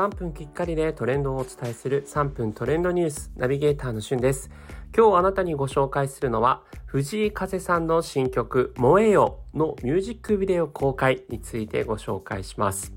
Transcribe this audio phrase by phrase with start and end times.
[0.00, 4.50] 3分きっかりでトレンドをお伝えする3分トレンドニュースナビゲーターのしゅんです。
[4.96, 12.94] 今日あなたにご紹介するのは藤井風さんの新曲燃えよのミュージックビデオ公開についてご紹介します。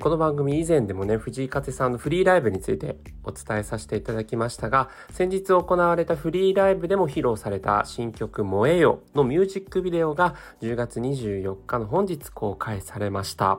[0.00, 13.58] この番組以前でもね、藤井風さんのフリーライブについてお伝えさせていただきましたが、先日行われたフリーライブでも披露された新曲燃えよのミュージックビデオが10月24日の本日公開されました。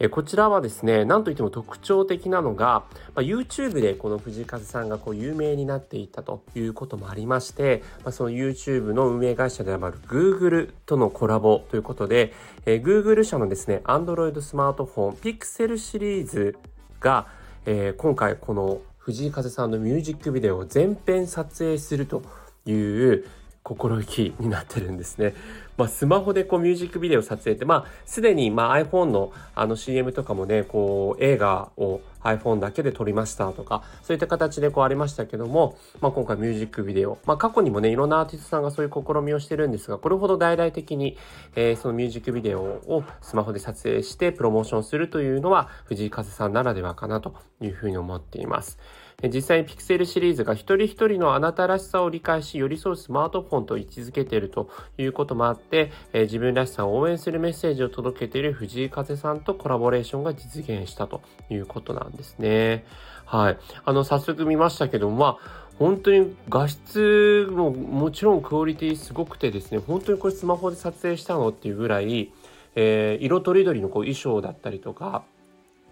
[0.00, 2.84] えこちらはですね、なんといっても特徴的なのが、
[3.14, 12.32] ま、YouTube でこの藤井風さんがこう有名になっていたということもありまして、ま、その YouTube の運営会社である Google とのコラボということで、
[12.64, 16.56] え、Google 社のですね、Android スマートフォン Pixel シリーズ
[17.00, 17.26] が、
[17.66, 22.22] え、今回この藤井風さんのミュージックビデオを全編撮影すると
[22.66, 23.24] いう
[23.68, 25.34] 心意気になってるんですね。
[25.76, 41.18] まあ、スマホでこうミュージックビデオ撮影って、まあ、すでにま iPhone のあの CM とかもね、こう映画を iPhone だけで撮りましたとか、そういった形でこうありましたけども、まあ、今回ミュージックビデオ、まあ、過去にもね、いろんなアーティストさんがそういう試みをしてるんですが、これほど大々的に、
[41.54, 48.78] えー、そのミュージックビデオをスマホで撮影してプロモーションするというのは、藤井風さんならではかなというふうに思っています。
[49.24, 62.84] 実際にピクセルシリーズが一人一人のあなたらしさを理解し寄り添うスマートフォンと位置づけているということもあって、え自分らしさを応援するメッセージを届けている藤井風さんとコラボレーションが実現したということなんですね。
[63.24, 63.58] はい。
[63.84, 72.32] あの、早速見ましたけども、まあ、本当に画質ももちろんクオリティすごくてですね、本当にこれスマホで撮影したのっていうぐらい、
[72.76, 75.24] えー、色とりどりのこう衣装だったりとか、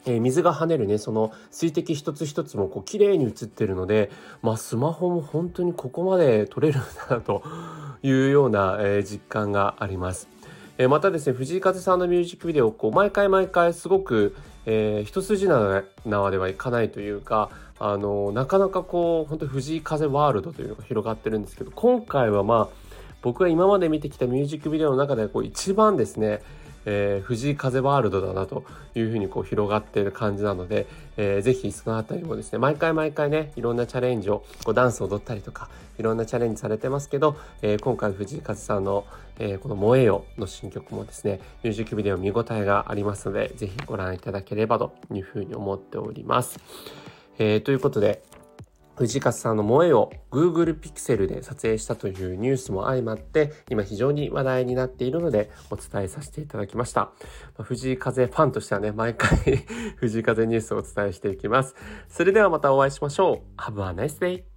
[0.06, 7.42] えー、水が跳ねるね、その水滴一つ一つもこう綺麗に映ってるので、まあスマホも本当にここまで撮れるんだなと
[8.02, 10.28] いうような、えー、実感があります。
[10.78, 22.86] えー、またですね、藤井風さんのミュージックビデオ、こう毎回毎回すごく、えー、一筋縄ではいかないというか、あのなかなかこう、本当藤井風ワールドというのが広がってるんですけど、今回はまあ、
[23.22, 26.42] 僕が今まで見てきたミュージックビデオの中でこう一番ですね、
[26.86, 28.64] えー、藤井風ワールドだなと
[28.94, 30.86] いうふうにこう広がっている感じなので、
[31.16, 39.04] えー、ぜひそのあたりもですね、毎回毎回ね、いろんなチャレンジを、こうダンスを踊ったりとか、いろんなチャレンジされてますけど、えー、今回藤井風さんの、
[39.38, 46.58] えー、この燃えよの新曲もですね、ミュージックビデオ見応えがありますので、ぜひご覧いただければというふうに思っております。
[47.38, 48.22] えー、ということで、
[48.96, 57.10] 藤勝さんの萌えを Google Pixel で撮影したというニュースも相まって、今非常に話題になっているのでお伝えさせていただきました。
[57.62, 59.38] 藤井風ファンとしてはね、毎回
[59.96, 61.74] 藤井風ニュースをお伝えしていきます。
[62.08, 63.60] それではまたお会いしましょう。
[63.60, 64.55] Have a nice day!